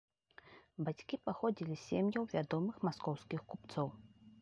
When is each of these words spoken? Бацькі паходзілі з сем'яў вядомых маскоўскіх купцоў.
Бацькі 0.87 1.19
паходзілі 1.29 1.71
з 1.73 1.79
сем'яў 1.89 2.27
вядомых 2.35 2.75
маскоўскіх 2.89 3.49
купцоў. 3.53 3.87